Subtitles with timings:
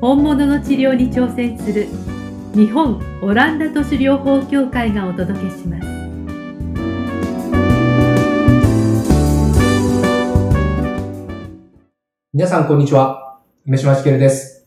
[0.00, 1.86] 本物の治療に挑戦する
[2.54, 5.86] 日本オランダ都市療法協会がお届けします
[12.32, 13.40] 皆さん、こんにちは。
[13.66, 14.66] 梅島しけるです。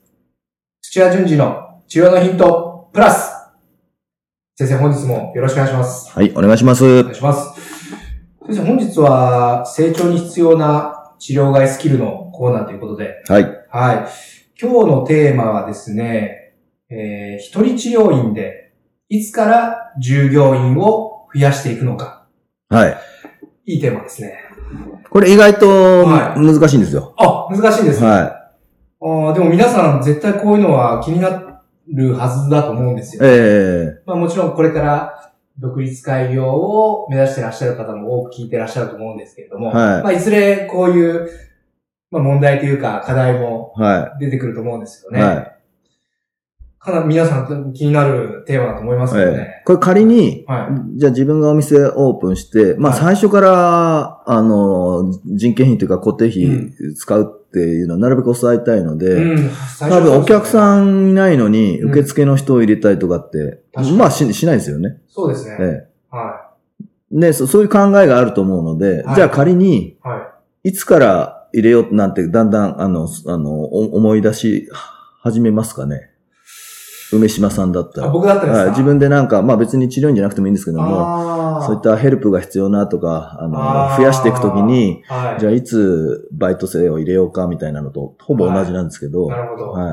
[0.82, 3.31] 土屋順次の治療のヒント、プラス
[4.56, 6.12] 先生、本日もよろしくお願いします。
[6.12, 6.86] はい、お願いします。
[6.86, 7.59] お願いします。
[8.45, 13.66] 先生、本日は成長に必要な治療外スキルのコーナーということで、はい。
[13.72, 14.42] はい。
[14.64, 16.53] 今日のテーマはですね、
[16.89, 18.72] えー、一人治療院で、
[19.09, 22.28] いつから従業員を増やしていくのか。
[22.69, 22.97] はい。
[23.66, 24.39] いいテーマですね。
[25.09, 27.14] これ意外とはい難しいんですよ。
[27.17, 28.08] あ、難しいですね。
[28.08, 28.52] は
[29.02, 31.61] あーでも皆さん絶対こういうのは気にな
[31.94, 33.19] るはずだと思うんですい。
[33.19, 33.25] よ。
[33.25, 41.30] えまあもちろんこれから独立開業を目指してらっしゃる方も多く聞いてらっしゃると思うんですけれども、はいまあいずれこういう、
[42.14, 45.16] まあ問題というか課題もえは出てくると思うんですよい。
[45.16, 45.23] ね。
[45.23, 45.50] はい。
[46.78, 49.64] かなり皆さん気になるテーマだと思いますよえねえ。
[49.66, 51.00] これ仮に、はい。
[51.00, 59.50] じゃあ自分がお店オープンして、まあはい最初から、あの、人件費というか固定費うん使うっていうのはなるべく抑えたいので、うん。
[59.80, 60.45] 多分お客ん。
[60.45, 64.97] さんいないのに、うん受付の人を入れたいとかって、確かにまあししないですよね。
[65.08, 65.58] そうですね。
[65.59, 66.52] えは
[67.14, 69.97] えでそ、そういう考えがあると思うので、はいじゃあ仮に、い。
[70.03, 70.28] は
[70.66, 70.69] い。
[70.69, 74.69] いつから入れようなんて、だんだん、あの、あの、お思い出し
[75.22, 76.09] 始めますかね。
[77.12, 78.12] 梅島さんだったあら。
[78.12, 85.40] 僕だったらですい、自分でなんか、まあ別に治療院じゃなくてもいいんですけども、そういったヘルプが必要なとか、あの、あー増やしていくときに、はい。
[85.40, 89.38] じゃあいつバイト生を入れようかみたいなのと、ほぼ同じなんですけど、はい。
[89.38, 89.72] なるほど。
[89.72, 89.90] は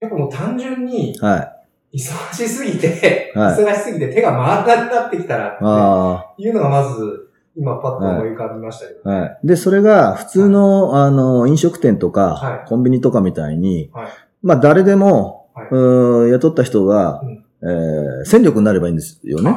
[0.00, 1.18] やっぱもう単純にい。
[1.18, 1.60] はい。
[1.92, 7.19] 忙しすぎて、はい 忙しすぎて手が回らなくなってきたらってあいうのがまず、
[7.56, 9.00] 今パッと思い浮かびましたけど。
[9.10, 9.38] あ、はい。
[9.44, 14.08] で、それが普通の、あの、飲食店とか、はいコンビニとかみたいに、はい
[14.42, 19.50] まあ誰でも、はいうーん雇った人が、うんえー戦力になればいいんですよね。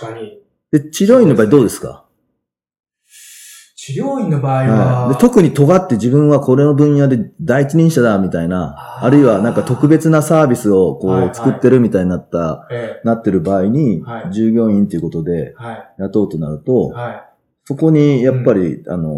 [0.00, 0.40] 確かに。
[0.70, 2.01] で、治療院の場合どうですか？
[3.84, 5.14] 治療院の場合は、はい。
[5.14, 11.30] で特に尖って自分はこれの分野で第一人者だみたいな、あるいはなんか特別なサービスをこはいはい。
[11.30, 14.32] う作ってるみたいになった、えなってる場合には、い。
[14.32, 15.56] 従業員ということで。
[15.98, 17.24] 雇うとなると、は
[17.64, 19.10] そこにやっぱり、あの、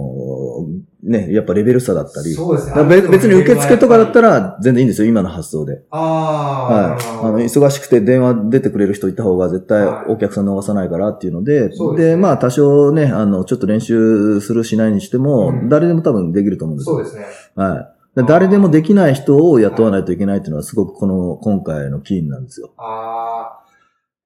[1.04, 2.24] ね、やっぱレベル差だったい。
[2.24, 2.84] り、そうですね。
[2.84, 4.24] 別別に受付とかだったら。
[4.24, 5.82] ら全然いいんですよ、今の発想で。
[5.90, 7.04] あはい。
[7.22, 16.96] あ、あの、忙しくて電話出てくれる人いた方が絶対はいお客さん逃さないからっていうので、そうですねまあ多少ね、あの、ちょっと練習するしないにしても、うん誰でも多分できると思うんですよ。
[16.96, 17.26] そうですね。
[17.54, 17.94] はい。
[18.16, 22.72] で誰でもできない人を雇わないといけないっていうのはすごくこの、今回のキーなんですよ。
[22.76, 23.60] あ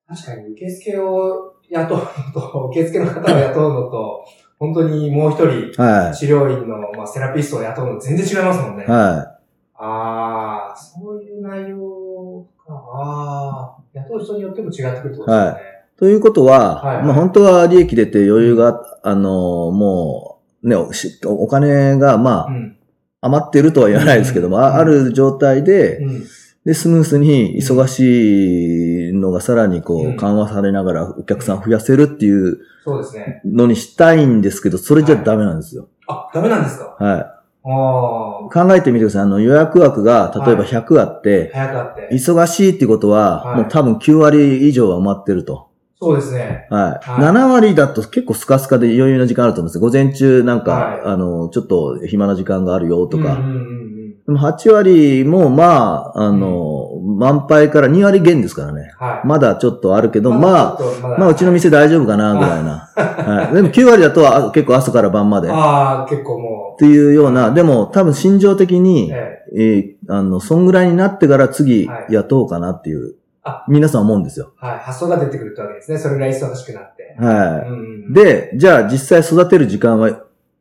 [0.08, 4.24] あ、確かに受付を雇うのと、受付の方を雇うのと、
[4.58, 8.84] 本当にもう一人、は治療院の、まあ、セラピストを雇うの全然違いますもんね。
[8.84, 8.90] い。
[8.90, 9.38] は
[9.80, 12.74] ああ、そういう内容か。
[12.74, 15.60] ああ、雇う人によっても違ってくるってことですよね。
[15.96, 15.98] い。
[15.98, 20.76] ということは、はいはいまあ本当は利益出て余裕が、あの、もう、ね、
[21.24, 22.74] お金が、まあ、うん。
[23.20, 26.24] 余ってるとは言わないですけども、うんあある状態で、うん。
[26.64, 28.87] で、スムースに忙しい
[29.18, 33.42] のがさらにこう緩和されながらお客さん増やせるっていうそうですね。
[33.44, 35.88] のにしたいんですけど、それじゃダメなんですよ。
[36.06, 36.96] あ、ダメなんですか？
[36.98, 37.20] はい。
[37.20, 37.34] あ
[37.64, 39.22] あ、考えてみてください。
[39.22, 42.08] あの予約枠が例えばはい100あって、早かって。
[42.14, 45.68] 忙しいってことは、はいもう多分9割以上は埋まってると。
[46.00, 46.68] そうですね。
[46.70, 46.82] はい。
[47.10, 49.80] はい7割だと結構スカスカで余裕な時間あると思うんですよ。
[49.82, 53.34] 午前中なんか、はいあの、ちょっと暇な時間があるよとか。
[53.34, 53.87] うんうんうんうん。
[54.28, 58.92] でも8割もまあ、あの、満杯から2割減ですからね。
[58.98, 59.26] はい。
[59.26, 62.90] まだちょっとあるけど、まあ、まあうちの店大丈夫かな、ぐらいな。
[62.94, 63.54] はい。
[63.54, 65.48] でも9割だとあ結構朝から晩まで。
[65.48, 69.14] っああ、結構もていうような、でも多分心情的う、に、え
[69.50, 69.62] え。
[69.62, 73.14] えーあの、そんぐらいになってから次はい雇おうかなっていう
[73.44, 74.52] あ、皆さん思うんですよ。
[74.58, 74.78] はい。
[74.78, 75.96] 発想が出てくるってわけですね。
[75.96, 77.16] それぐらい忙しくなって。
[77.18, 77.78] はうん
[78.08, 80.10] うんい。、で、じゃあ実際育てる時間は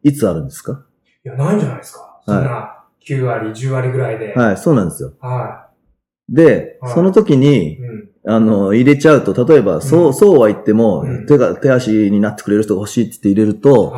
[0.03, 0.85] いつあるんですか？
[1.25, 2.21] いや、ないんじゃないですか。
[2.25, 2.76] そんな
[3.07, 4.33] 9割、10割ぐらいで。
[4.35, 4.37] い。
[4.37, 5.13] はい、そうなんですよ。
[5.19, 5.67] は
[6.29, 8.09] で、はいその時にい。、うん。
[8.29, 13.95] あの、入れちゃうと、例えば、そうう、んそうは言っても、うん手が、手足になってくれる人が欲しいって言って入れると、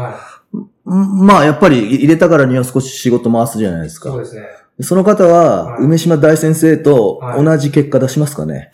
[0.86, 4.10] まあ、やっぱり入れたからには少し仕事回すじゃないですか。
[4.10, 4.44] そうですね。
[4.82, 8.72] その方は、はい梅島大先生とはい同じ結果出しますかね。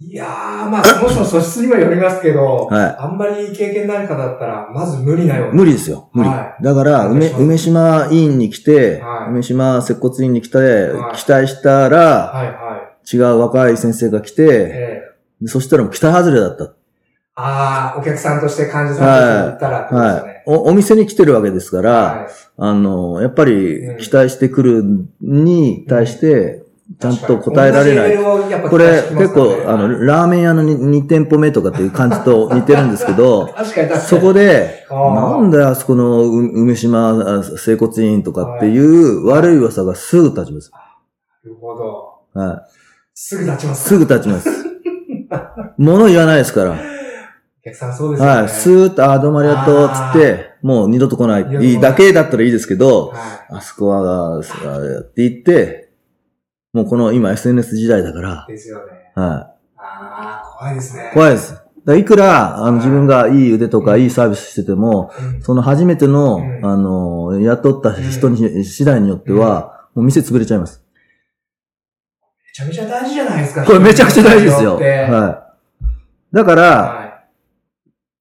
[0.00, 0.28] いやー、
[0.70, 5.50] まあ、その人の素質にもよりますけど、はいあんまり経験ない方だったら、まず無理なよ。
[5.52, 6.10] 無理ですよ。
[6.12, 6.28] 無理。
[6.28, 14.34] はだから、梅、梅島医院に来て、はい梅島接骨院に来て、はい期待したら、はいは違う若い先生が来い。
[14.34, 14.46] て、え
[15.10, 16.72] えでそしたらもう期待外れだった。
[17.36, 20.42] ああ、お客さんとして患者さんとして言ったらってことですよはいね。。
[20.46, 22.26] お、お店に来てるわけですから、はい
[22.56, 24.84] あの、やっぱりうん期待してくる
[25.20, 26.63] に対して、
[26.98, 28.08] ちゃんと答えられない。
[28.08, 33.50] 同じレベルをやっぱこれ結構、あの、ラーメン屋の 2, 店舗目とかっていう感じと似てるんですけど。
[34.06, 40.70] そこで、なんだよ、あそこのう梅島あ整骨院とかっていう悪い噂がすぐ立ちます。
[40.72, 42.40] なるほど。
[42.40, 42.66] は
[43.14, 43.74] すぐ立ちまい。
[43.76, 43.88] す。
[43.88, 44.50] すぐ立ちます。
[45.78, 46.72] 物言わないですから。
[46.72, 46.74] お
[47.64, 48.40] 客さんそうですよね。
[48.40, 48.48] はい。
[48.48, 51.66] スーッと、あー、どうもありがとう、つって、もう二度と来ない。
[51.66, 53.18] いいだけだったらいいですけど、はい。
[53.56, 54.42] あそこは、あっ
[55.14, 55.83] て言って、
[56.74, 59.12] もうこの今 SNS 時代だから、ですよね。
[59.14, 61.08] はああ、怖いですね。
[61.08, 61.14] い。
[61.14, 61.52] 怖いです。
[61.52, 70.82] だからいくら、あの、はい自分がいい腕とかいいサービスしてても、うんその初めての、うんあの、雇った人に、次第によっては、もう店潰れちゃいます。
[72.44, 73.64] めちゃめちゃ大事じゃないですか。
[73.64, 74.74] これめちゃくちゃ大事ですよ。
[74.74, 75.54] は
[76.32, 76.34] い。
[76.34, 77.24] だから、は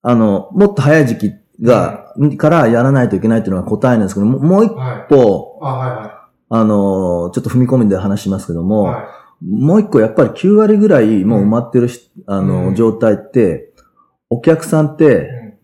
[0.03, 4.75] あの、もっと早い時期が、からやらないといけないっていうのが答えなんですけど、ももう一い。
[4.75, 5.07] はい。
[5.09, 6.22] 歩、あ、はいは
[6.55, 8.63] あの、ちょっと踏み込みで話しますけどい。
[8.63, 9.01] も、は
[9.41, 9.45] い。
[9.45, 13.73] もう一個やっぱり9割ぐらいもう埋まってるし、あの、うん状態って、
[14.29, 15.15] お客さんって、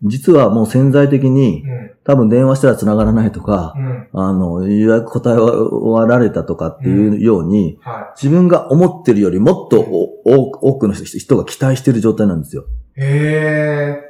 [0.02, 1.70] う実はもう潜在的に、ん。
[1.70, 1.90] うん。
[2.02, 4.08] 多分電話したら繋がらないとか、うん。
[4.12, 12.64] あの、予約答えはられたとかっていうように、は自分が思ってるよりもっと多くの人が期待してる状態なんですよ。
[12.96, 13.00] い。
[13.00, 14.00] へえ。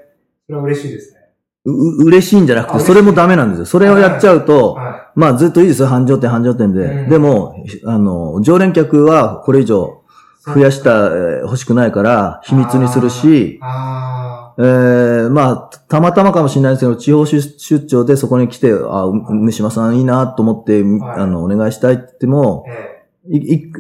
[0.47, 1.20] それは嬉しいですね。
[1.65, 3.67] う、う嬉しいんじゃなくて、それもダメなんですよ。
[3.67, 5.89] それをやっちゃうと、はまあずっといいですよ。
[5.89, 6.83] 繁盛店、繁盛店で。
[6.83, 7.55] うんでも、
[7.85, 10.03] あの、常連客はこれ以上
[10.49, 10.53] い。
[10.55, 22.65] 増やした、えー欲しくないから、秘密にするし、あえー、まあ、たまたまかもしれないですけど、地方出出張でそこに来て、あ、う梅島さんいいなと思って、はいあの、お願いしたいって言っても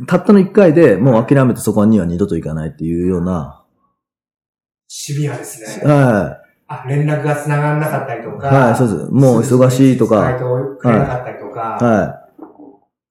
[0.07, 3.65] たったの一回でもう諦めてそこには二度と行かないっていうような、
[4.87, 5.93] シビアですね。
[5.93, 6.40] は
[6.73, 8.47] あ、連絡が繋がんなかったりとい、か。
[8.47, 9.11] はい、そうです。
[9.11, 11.61] もう忙しいと回か、答くれなかったりとか。
[11.61, 11.81] はい。
[11.83, 12.21] だか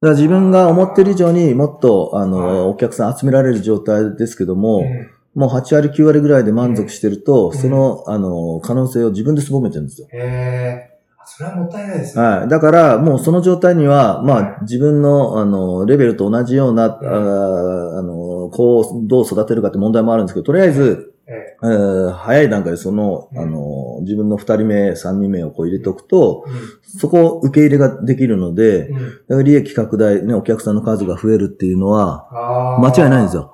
[0.01, 10.07] ら自分が思ってる以上にもっと、あの、はいお客さん集められる状態ですけども、うんもう8割9割ぐらいで満足してると、うんその、あの、可能性を自分で凄めてるんですよ。
[10.11, 10.99] へえ。
[11.17, 12.23] あそれはもったいないですね。
[12.23, 12.47] はい。
[12.47, 28.95] だから、もうその状態には、まはいあ、自分の、あの、レベルと同じような、ああの、こう、どう育てるかって問題もあるんですけど、とりあえず、え早い段階でその、うんあの、自分の二人目、三人目をこう入れておくと、うそこを受け入れができるので、ん。
[28.95, 28.99] うん。
[28.99, 33.35] だから利益拡大、ね、お客さんの数が増えるっていうのは、間違いないんです。
[33.35, 33.53] よ。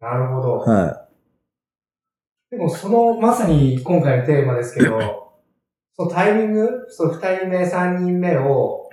[0.00, 0.58] なるほど。
[0.58, 1.06] は
[2.50, 4.98] でも、その、まさに今回のテーマですけど、
[5.94, 8.88] そのタイミング、その二人目、三人目を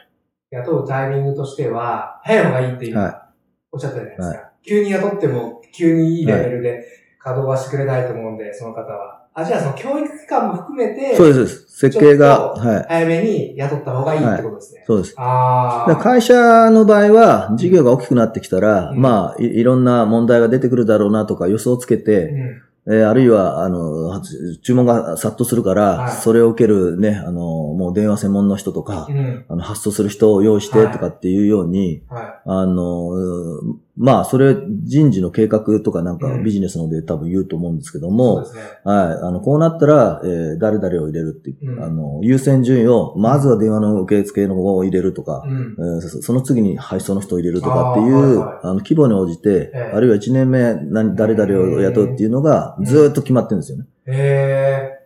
[0.52, 2.90] 雇うタイミングとしては、早い方がいいってい。
[2.90, 3.30] 今、は
[3.72, 4.52] おっしゃったじゃないですか。
[4.64, 6.84] 急に雇っても、急にいいレベルで
[7.28, 9.26] 稼働はしてくれないと思うんで、その方は。
[9.34, 10.96] あ、じゃあその教育機関も含めい。
[10.96, 11.68] て、そうです。
[11.68, 12.86] 設計が、はい。
[12.88, 14.84] 早めに雇った方がいいってことですね。
[14.88, 15.14] そうです。
[15.18, 15.96] ああ。
[15.98, 22.62] 会社の場合は、事業が大きくなってきたら、うんまあい、いろんな問題が出てくるだろうなとか予想をつけうて、ん。
[22.90, 24.22] えーあるいは、あの、
[24.64, 29.46] 注文が殺到するから、はいそれを受けるね、あの、もう電話専門の人とかう、ん。
[29.50, 38.62] あの発送する人を用意してとかっていうように、はあの、うんまあ、それ人事の計画とかなんかうんビジネスので多分言うと思うんですけどもで、すね。
[38.84, 38.98] はい。
[39.24, 45.76] あの、こうなったら、えー誰々を入れるっていう、うんあの、優先順位を、まずは電話の受付の方を入れるとか、うん。
[45.78, 53.86] えーそその次に配送の人を入れるとかっていう、あ,、あーはいはいの、規模に応じて、ええあるいは1年目何、誰々を雇うっていうのがうんずーっと決まってるんですよね。
[54.08, 54.98] へ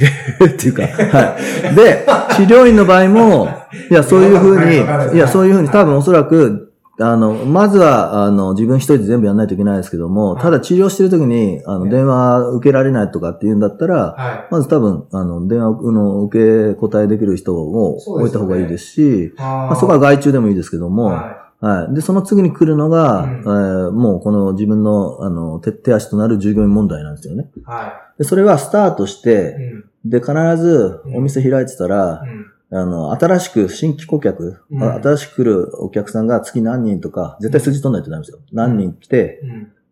[0.46, 1.36] っていうか、は
[1.72, 1.74] い。
[1.74, 3.48] で、 治療院の場合も、
[3.90, 6.69] いや、そういうふうに、いや、そういうふうに多分おそらく、
[7.02, 14.22] あの、まずは、あの、自分一人で全部やんないといけないですけども、はいただ治療してる時に、あの、ね電話受けられないとかっていうんだったら、ー。
[14.22, 14.48] はい。
[14.50, 21.94] まず多分、あの、電話の受け答えできる人を置いた方がいいですし、あまあ、そこは外注でもいいですけども、ははい。
[21.94, 27.50] で、その次に来るのが、うんえーもうこの自分の、あの、手手足となる従業員問題なんですよね。
[27.56, 27.60] い。
[27.64, 29.22] はで、それはスタートしい。
[29.22, 29.56] て、
[30.04, 30.10] うん。
[30.10, 32.46] で、必ずお店開いてたらう、ん。
[32.72, 34.82] あの、新しく新規顧客、うん。
[34.82, 38.40] あ新しく来るお客さんが月何人とか、絶対数字取んないとダメですよ。
[38.52, 39.42] 何人来て、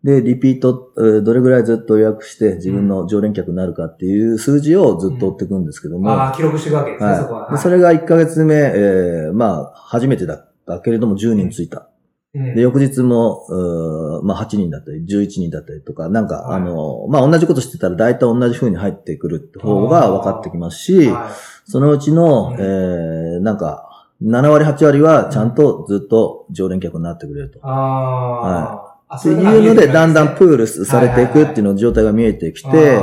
[0.04, 7.40] で、リピート、えーどれぐらいずっと予約して自分の常連客になるかっていう数字をずっと追っていくんですけども、ああ、記録していくわけですね、そこは。
[7.46, 11.87] はい、でそれが1ヶ月目、えーまあ、初めてだったけれども10人ついた。
[12.38, 12.54] うん。
[12.54, 16.60] で、翌日も、まあ、8人だったり、11人だったりとか、なんか、はい。
[16.60, 21.30] あの、まあ、同じことしてたら大体同じ風に入ってくるって方が分かってきますし、は
[21.64, 22.54] そのうちの、うん。
[22.54, 27.58] えー、なんか、7割、8割はちゃんとずっと常連客になってくれると。
[27.58, 27.60] い。
[27.62, 27.70] あ
[28.84, 28.88] あ。
[29.10, 29.32] あってい
[29.68, 33.00] うので、だんだんプーールされていくっていうの状態が見えてきて、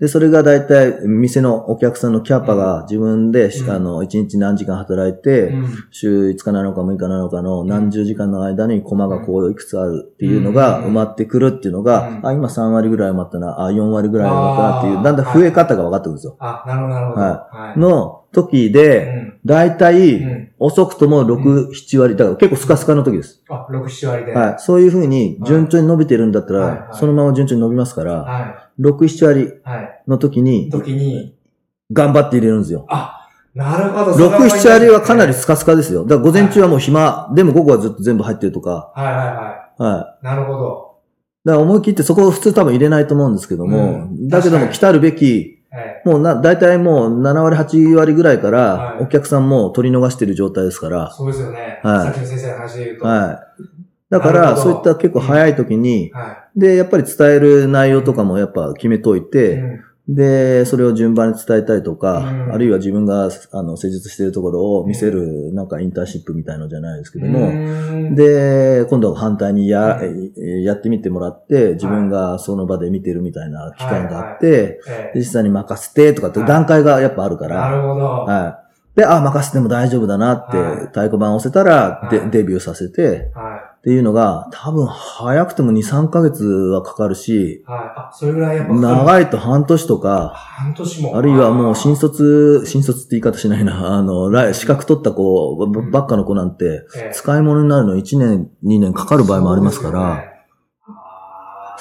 [0.00, 3.70] で、それが大体、店のお客さんのキャパが自分で、うん。
[3.70, 5.66] あの、1日何時間働いて、うん。
[5.90, 10.86] 週5日なのか6日なのかの何十時間の間にコマがこういくつあるっていうのがうん。
[10.86, 12.26] 埋まってくるっていうのが、うん。
[12.26, 16.36] あ、今3割ぐらい埋まったな、あ、4割ぐらい埋まったなっていう、だんだん増え方が分かってくるんですよ。
[16.40, 17.20] あ、なるほど、なるほど。
[17.20, 17.78] ははい。
[17.78, 23.42] の時うで、ん大う体、ん遅くとも6、7割、だから結構スカスカの時です。
[23.48, 24.32] あ、6、7割で。
[24.32, 24.54] はい。
[24.58, 29.44] そういうふうに順調に伸びてるんだったはいはいら、そのまま順調に伸びますから、は6、7割い。
[29.62, 30.02] はい。
[30.08, 31.34] の時に、時に、
[31.92, 32.86] 頑張って入れるんですよ。
[32.88, 34.12] あ、なるほど。
[34.12, 36.02] 6、7割はかなりはいスカスカですよ。
[36.04, 39.12] だから午前中はもう暇、でも午後はずっと全部入ってるとか、はいは
[39.78, 40.22] はい。
[40.22, 40.24] い。
[40.24, 40.94] なるほど。
[41.44, 45.58] だから思い切ってそこを普通多分入れないと思うんですけども、うんだけども来たるべき、はい。
[46.04, 51.78] もうな、だいたいもう7割、8割ぐらいかはいら、お客さんも取り逃してる状態ですから、そうですよね。
[51.82, 53.06] はいさっきの先生の話で言うと。
[53.06, 53.60] はい。
[54.10, 59.22] だから、そういった結構早い時に、はで、やっぱり伝える内容とかもやっぱ決めといい。
[59.22, 62.52] て、うんで、それを順番に伝えたりとか、うん。
[62.52, 67.64] あるいは自分が、あの、施術しているところを見せる、なんかインターンシップみたいのじゃないですけども、
[68.10, 68.14] うん。
[68.14, 76.48] で、今度は反対にや、うえやってみてもらって、自分がその場で見てるみたいな期間があって、えで実際に任せてとかってはい。
[76.48, 78.04] 段階がやっぱあるかえなら、るほど。
[78.24, 78.60] は
[78.94, 78.98] い。
[79.00, 83.53] で、あ、任せても大丈夫だなってはい、太鼓判を押せたら、デビューさせて、は
[83.84, 87.64] っていうのが、多分早くても2、3ヶ月はかかるし、い。
[87.66, 87.78] はい。
[87.94, 88.72] あ、それぐらいやっぱ。
[88.72, 91.18] 長いと半年とか、半年も。
[91.18, 100.46] あるいはもう新卒、新卒って言い方しないな、 あの、来資格取った子ばばっかの子なんて、ええ使い物になるの1年、2年かかる場合もありますから、そうですよね
[100.86, 101.76] あ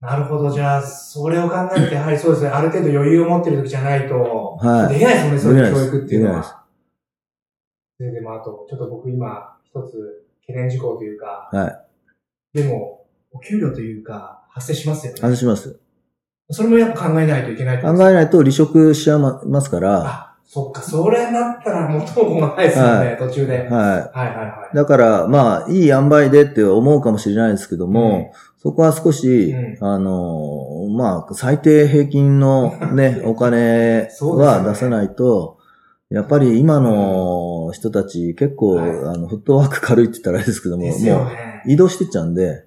[0.00, 0.50] ーなるほど。
[0.50, 2.48] じゃあ、それを考えると、やはりそうですね。
[2.48, 4.14] ある程度余裕を持ってる時じゃないと、
[4.62, 6.62] はいできないですもんね、そういう教育っていうのできないですは。
[7.98, 11.86] で、でもあと、ちょっと僕今、一つ懸念事項というか、は
[12.54, 12.58] い。
[12.58, 15.20] でも、お給料というか、発生しますよね。
[15.20, 15.80] 外します。
[16.50, 23.58] それもやっぱ考えないといけない考えないと離職しちゃいますから、あ、そっか、それになったら元も子もないですよね、はい途中で。
[23.58, 24.76] はいははいはいい。。
[24.76, 35.55] だから、まあ、いい塩梅でって思うかもしれないですけども、そこは少し、うあの、まあ、最低平均のね、 お金は出さないと、
[36.10, 41.62] やっぱり今の人たち結構、はいあの、フットワーク軽いって言ったらあれですけども、ですよもうね。
[41.66, 42.64] 移動してっちゃうんで、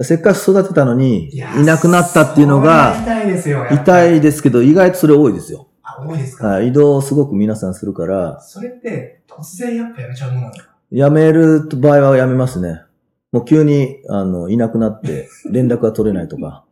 [0.00, 3.66] せっかく育てたのに、いやなくなったっていうのが、痛いですよ。
[3.70, 5.68] 痛いですけど、意外とそれ多いですよ。
[5.82, 12.82] あ、多いですか、はい、移動をすごく皆さんするから、それって、突然やっぱやめちゃうものなんですか辞める場合は辞めますね。
[13.30, 16.64] もう急に、あの、いなくなって、連絡が取れないとか。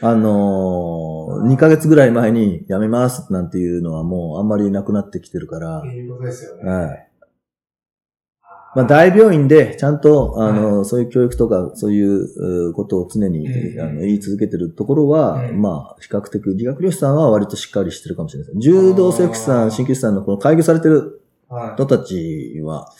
[0.00, 6.70] あのー、2ヶ月ぐらい前に辞めますなんていうのはもうあんまりなくなってきてるからいうことですよね。
[6.70, 7.10] はい。
[8.74, 18.60] まあ、大病院でちゃんと、あの、そういう教育とか、そういううことを常に、うんあの言い続けてるところは、うんまあ、比較的、理学療師さんは割としっかりしてるかもしれないです。
[18.60, 21.23] 柔道整復師さん、鍼灸師さんのこの開業されてるはい
[21.74, 22.92] 人たちは、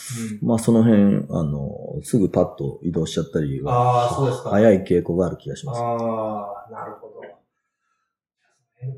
[0.43, 4.51] まあその辺、あの、すぐパッと移動しちゃったりうんは、ああ、そうですか。
[4.51, 5.81] 早い傾向がある気がします。
[5.81, 7.15] ああ、なるほど。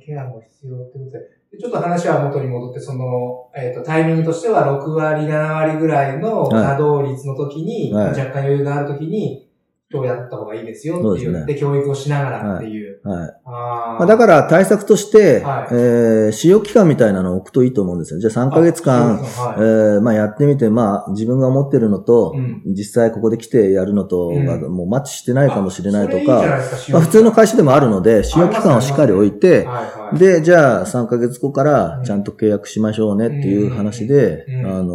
[0.05, 1.19] ケアも必要ってことで。
[1.53, 9.49] でちょっと話は元に戻って、その、えっ、と、タイミングとしては6割、7割ぐらいのはい稼働率の時に、はい若干余裕がある時に、
[9.89, 11.33] 人をやった方がいいですよっていう。
[11.33, 12.86] でね教育をしながらっていう。
[13.07, 13.35] はい。
[13.45, 18.21] あまあ、だから対策として、はいえー使用期間みたいなのを置くといいと思うんですよ。
[18.21, 30.19] じゃあ3ヶ月間、えーまあやってみて、まあ自分が思ってるのと、はいうん実際ここで来てやるのとうんがもうマッチしてないかもしれないとか、ないですかまあ、普通の会社でもあるので、使用期間をしっかり置いて、はいはい。
[30.19, 34.95] で、じゃあ3ヶ月後からちゃんと契約しましょうねっていう話で、うんあの、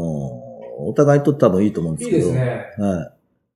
[0.84, 2.27] お互いにとって多分いいと思うんですいいけど。
[2.27, 2.65] ですね。
[2.77, 3.12] は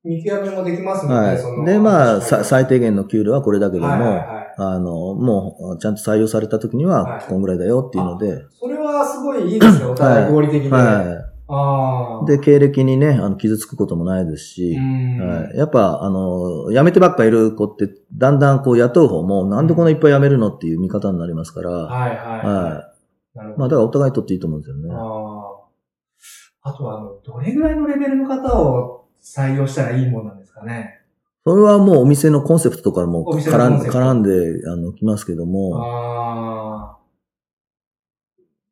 [0.06, 0.08] い。
[0.08, 1.66] 見極めもできますので、はそのい。
[1.66, 10.70] で、まあ、最低限の給料はこれだけども、はいはいあの、もう、ちゃんと採用された時には、はいこんぐらいだよっていうので、それはすごいいいですね、お互い合理的で。
[10.70, 12.24] はああ。
[12.24, 12.28] い。
[12.28, 15.58] で、経歴にね、あの、傷つくこともないですしう、ん、はい。
[15.58, 22.18] やっぱ、あの、辞めてばっかいる子って、だんだんこう雇う方も、なんでこんないっぱい辞めるのっていう見方になりますから、はいはい。
[22.18, 22.92] は
[23.36, 23.58] なるほど。
[23.58, 24.90] まあ、だからお互いにとっていいと思うんですよね。
[24.92, 24.98] あ
[26.64, 26.70] あ。
[26.70, 30.95] あとは、あの、どれぐらいのレベルの方を採用したらいいもんなんですかね。
[31.46, 36.98] それはもうお店のコンセプトとかも絡ん絡んで、あの、きますけども、あ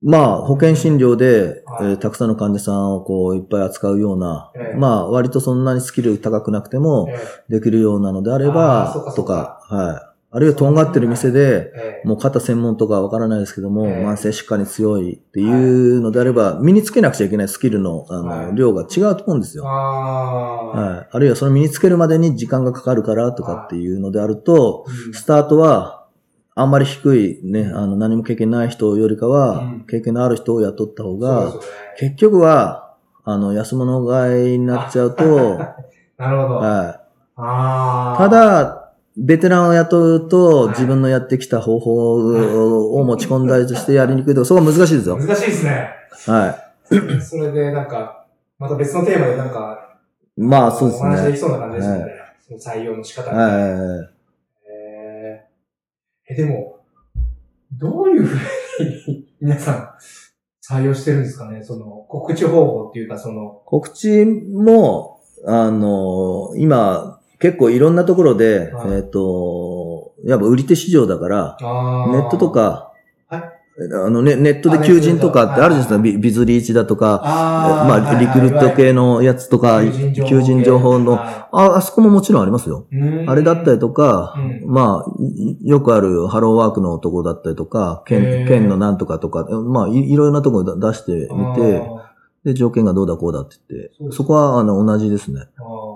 [0.01, 1.91] まあ、保険診療で、はい。
[1.91, 4.77] えーたくさんの患者さんをこう、いっぱい扱うような、ええ。
[4.77, 7.13] まあ、割とそんなにスキル高くなくても
[7.49, 10.12] できるようなのであればとか、はい。
[10.35, 19.63] あるいはとんがってる店で、ええもう肩専門とかわからないですけども、ええ慢性疾患に強いっていうのであれば、身につけなくちゃいけないスキルのあの、はい量が違うと思うんですよ。
[19.63, 21.07] はい。
[21.11, 26.07] あるいはその身につけるまでに時間がかかるからとかっていうのであると、うんスタートは、
[26.55, 31.53] あんまり低いね、あの、何も経験ない人よりかは、うん経験のある人を雇った方が、
[31.99, 35.59] 結局は、あの、安物買いになっちゃうと、
[36.17, 36.55] なるほど。
[36.55, 36.99] はい。
[37.37, 38.15] ああ。
[38.17, 38.82] た、だ、
[39.15, 45.17] ベテランを雇うと、はい自分のやってきた方法を持ち込んだりとしてやりにくいとか、 そこは難しいですよ。
[45.17, 45.89] 難しいですね。
[46.27, 46.57] は
[46.91, 47.21] い。
[47.21, 48.25] それでなんか、
[48.57, 49.97] また別のテーマでなんか、
[50.35, 51.37] まあ、そうですお話できね。
[51.37, 52.01] そうな感じですよね。
[52.01, 52.09] は
[52.41, 53.43] その採用の仕方はいが。
[53.43, 54.09] はいはい。
[54.71, 56.77] えーえ、でも、
[57.71, 58.35] どういうふ
[58.79, 59.89] うに皆さん
[60.75, 61.63] 採用してるんですかね？
[61.63, 68.93] その告知方法っていうか、その、告知も、あの、今、結構いろんなところで、はい。
[68.93, 71.65] えっ、と、やっぱ売り手市場だから、ネ
[72.19, 72.93] ットと、か、
[73.27, 73.41] はい。
[74.05, 75.95] あのね、ネットで求人とかってあるじゃないですか。
[75.95, 82.87] あビビズリーチだとか、あーまあ、リクルート系のやつとか、求人情報の、はあ、あそこももちろんありますよ。
[83.27, 84.63] あれだったりとか、うん。
[84.65, 92.13] まあ、いよくあるハローワークのとこだったりとか、県、県のなんとかとか、まあ、いいろいろなところ出してみて、あ
[92.45, 94.15] で、条件がどうだこうだって言って。
[94.15, 95.41] そこは、あの、同じですね。
[95.41, 95.92] ーあー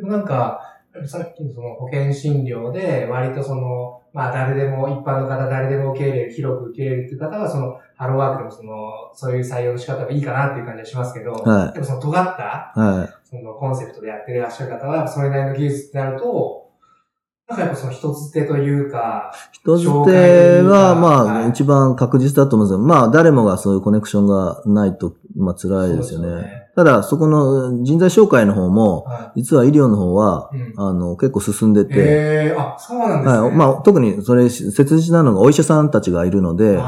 [0.00, 13.28] でもなんか、さっきのその保険診療で、割とその、まあ誰でも、一般の方誰でも受け入れる、広く受け入れるっていう方は、その、ハローワークでもその、そういう採用の仕方がいいかなっていう感じはしますけど、はいでもその尖った、はい。
[13.28, 16.68] そのコンセプトでやってらっしゃる方は、それなりの技術ってなると、
[17.48, 26.57] なんかやっぱその一つ手というか、人づ紹介といてうかは、まあ、はい一番確実だと思うんですけど、まあ、誰もがそういうコネクションがないと、まあ、辛いですよね。
[26.78, 30.54] ただ、そこの人材紹介の方も、は実は医療の方は、い。
[30.54, 33.40] うんあの、結構進んでて、ええあ、そうなんですね。
[33.40, 33.50] はい。
[33.50, 36.78] まあ、特にそれ、切実なのがお医者さんたちがいるので、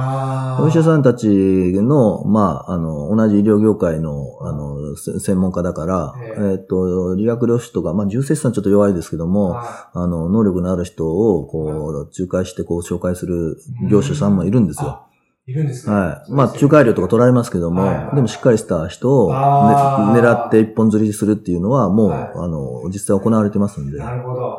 [0.60, 9.60] お医者さんたちの、まあ、あの、同じ医療業界の、あの、せ専門家だから、ええっ、と、理学療師とか、まあ、重接産ちょっと弱いですけども、
[9.92, 13.56] ああの、能力のある人を、こう、仲介して、こう、紹介する
[13.90, 15.02] 業者さんもいるんですよ。
[15.50, 15.94] あいるんですね。
[15.94, 16.32] はい。
[16.32, 23.98] まあ、仲介料とか取られますけども、はいはいでもしっかりした人を、ね、狙って一本釣りするっていうのは、もう、はいあの、実際行われてますんで。
[23.98, 24.58] はなるほど。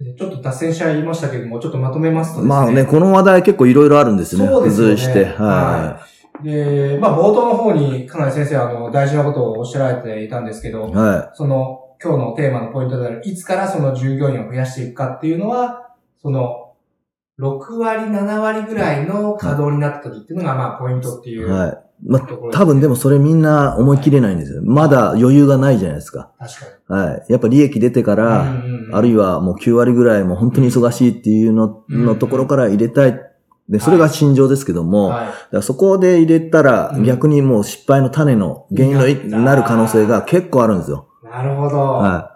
[0.00, 0.04] い。
[0.04, 2.48] でちょっと脱線しちゃいましたけども、ちょっとまとめますとですね。
[2.48, 4.46] まあね、この話題結構いろいろあるんですね。
[4.46, 5.24] そうですよねして。
[5.24, 6.00] はは
[6.42, 10.92] で、まあ冒頭の方にかなり先生、あの、大事なことをおっしゃられていたんですけど、い。
[10.92, 16.65] はその、今日のテーマのポイントである、いつからその従業員を増やしていくかっていうのは、その、
[17.38, 21.44] 6割、7割ぐらいの稼働になった時っていうのが、まあ、ポイントっていい。
[21.44, 21.50] う。
[21.50, 21.78] はい。
[22.04, 22.22] まあ、
[22.52, 24.62] 多分でもそれみんな思い切れないんですよ。
[24.64, 26.30] まだ余裕がないじゃないですか。
[26.38, 27.32] 確かはい。
[27.32, 28.18] やっぱ利益出てかに。
[28.18, 28.54] ら、
[28.92, 33.18] あるいはもう9割ぐらいもう本当に忙しいっていうの、うんのところから入れたい。
[33.68, 41.08] で、それが心情ですけども、はいそこで入れたらうん逆にもう失敗の種の原因のいなる可能性が結構あるんですよ。
[41.24, 41.78] なるほど。
[41.78, 42.35] は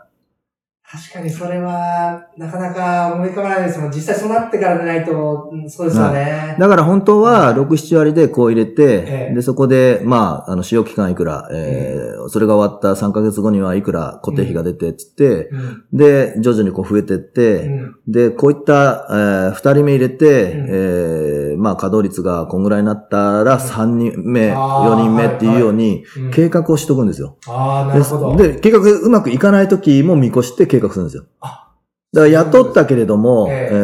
[0.92, 3.90] 確かにそれは、なかなか思い浮かばないですもん。
[3.92, 6.56] 実際そうなってからでないと、うんそうですよね。
[6.58, 6.60] い。
[6.60, 15.84] だから本当は6、7割でこう入れて、ええで、そこで、まあ、あの、使用期間いくら、えーそれが終わった3ヶ月後にはいくら固定費が出て、つって、うん。
[15.92, 17.96] で、徐々にこう増えてって、うん。
[18.06, 27.36] で、こういった、えー、二人目入れて、うんえーまあ、稼働率がこんぐらいになったら、三人目、あー四人目っていうように、うん計画をしとくんですよ。
[27.48, 28.36] ああ、なるほど。
[28.36, 31.24] で、で計画うまくいかない時も見越して計画するんですよ。
[31.40, 31.66] あ
[32.12, 33.74] だから雇ったけれども、ええ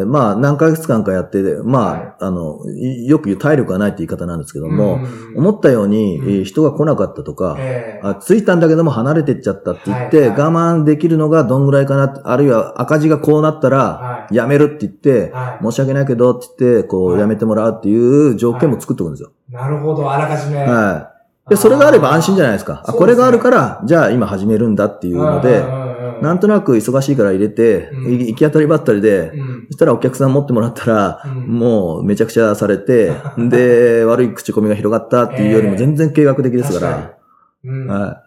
[0.00, 5.06] えーまあ、何ヶ月間かやって、まあ、はいあの、いよく言う体力がないって言い方なんですけども、ん
[5.38, 14.34] 思ったように、人が来なかったとか、ええあ着いたんだけども離れてっちゃったって言って、はいはい我慢できるのがどんぐらいかな、あるいは赤字がこうなったら、はい。
[14.36, 15.64] やめるって言って、はい。
[15.64, 19.30] 申し訳ないけどって言って、こう、はいやめてもらうっていう条件も作っておくんですよ。
[19.48, 20.58] なるほど、あらかじめ。
[20.58, 21.50] はい。
[21.50, 22.82] で、それがあれば安心じゃないですか。
[22.86, 25.64] あ、ねこれがあるから、じゃあ今始めるんだっていうので、
[26.22, 28.12] なんとなく忙しいから入れて、うん。
[28.12, 29.66] い行き当たりばったりで、うん。
[29.66, 31.58] そしたらお客さん持ってもらったら、うん。
[31.58, 37.16] もうめちゃくちゃされて、 で、悪い口コミが広がったっていうよりも全然計画的ですか確か
[37.64, 37.70] に。
[37.70, 37.86] うん。
[37.86, 37.94] ら。
[37.94, 38.22] は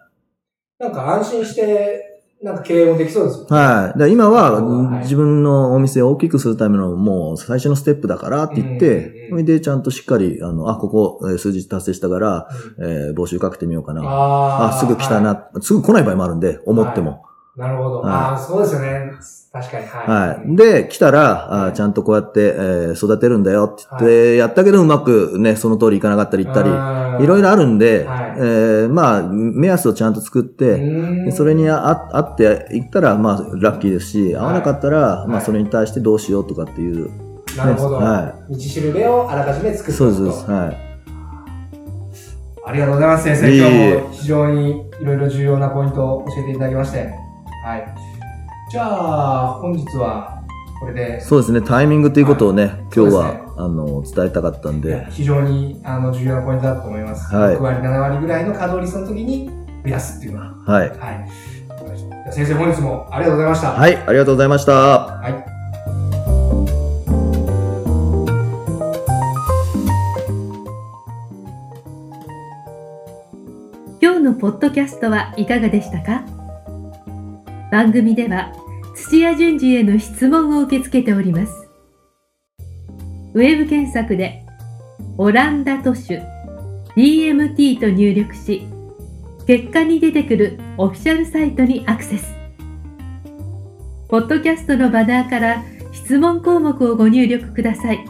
[0.78, 3.52] なんか安心して、なんか経営もできそうですよい。
[3.52, 3.62] はい。
[3.88, 5.02] だから今ははい。
[5.02, 12.90] 自分のお店を大きくするためのもう最初のステップだからって言って、それでちゃんとしっかり、あの、あ、ここえー数日達成したから、うん。
[12.90, 14.02] えー募集かけてみようかな。
[14.04, 17.22] ああ、すぐ来たな、すぐ来ない場合もあるんで、思っても。
[17.56, 18.00] なるほど。
[18.00, 19.12] はいああ、そうですよね。
[19.50, 19.86] 確かに。
[19.86, 20.28] はい。
[20.28, 20.56] はい。
[20.56, 26.68] で、来たら、あちゃんとこうやって、えー育てるんだよって言って、やったけどうまくね、その通りいかなかったりいったり、
[27.24, 30.76] いろいろあるんで、はいえーまあ、目安をちゃんと作って、
[31.24, 37.10] でそれにああ合っていったら、まあ、ラッキーですし、合わなかったら、まあ、はいそれに対してどうしようとかっていう。
[37.56, 37.96] なるほど。
[37.96, 40.50] は道しるべをあらかじめ作ってそうですそうです。
[40.50, 40.76] はい。
[42.66, 43.56] ありがとうございます、先生。
[43.56, 47.25] 今日も非常にいろいろ重要なポイントを教えていただきまして。
[47.66, 47.94] はい。
[48.70, 50.40] じゃあ、本日は
[50.78, 57.34] これで、そうですね、タイミングということをね、今日そうですねは、あの、伝えたかったんで、非常にあの重要なポイントだと思います。
[57.34, 59.50] はい6割、7割ぐらいの稼働率の時に
[59.82, 60.54] 増やすっていうのは。
[60.64, 60.90] はい。
[60.90, 61.28] はい。
[62.32, 63.72] 先生、本日もありがとうございました。
[63.72, 64.72] はい、ありがとうございました。
[64.72, 65.44] はい。
[74.00, 76.35] 今日のポッドキャストはいかがでしたか？
[77.70, 78.52] 番組では
[78.94, 81.68] 土屋順次への質問を受け付けております。
[83.34, 84.44] ウェブ検索で
[85.18, 86.18] オランダ都市
[86.96, 88.66] DMT と入力し、
[89.46, 92.34] 結果に出てくるオフィシャルサイトにアクセス。
[94.08, 98.04] ポッドキャストのバナーから質問項目をご入力ください。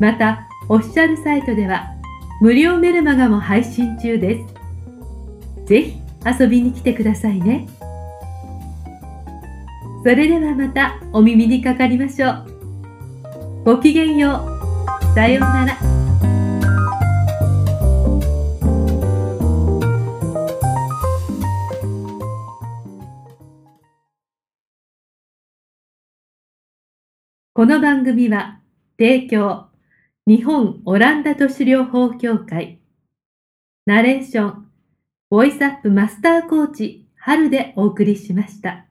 [0.00, 1.94] また、オフィシャルサイトでは
[2.40, 5.64] 無料メルマガも配信中です。
[5.66, 7.66] ぜひ遊びに来てくださいね。
[10.02, 13.64] それではまたお耳にかかりましょう。
[13.64, 15.14] ごきげんよう。
[15.14, 15.78] さようなら。
[27.54, 28.60] この番組は
[28.98, 29.66] 提供
[30.28, 32.78] 日本オランダ都市療法協会
[33.84, 34.67] ナレーション
[35.30, 38.87] ボイスアップマスターコーチ春でお送りしました。